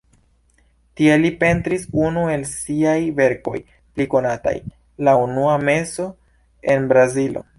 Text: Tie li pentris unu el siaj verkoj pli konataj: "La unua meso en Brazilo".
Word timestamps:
Tie 0.99 1.17
li 1.23 1.29
pentris 1.43 1.83
unu 2.05 2.23
el 2.37 2.45
siaj 2.53 2.95
verkoj 3.21 3.61
pli 3.99 4.09
konataj: 4.15 4.55
"La 5.09 5.15
unua 5.27 5.55
meso 5.69 6.09
en 6.75 6.91
Brazilo". 6.93 7.49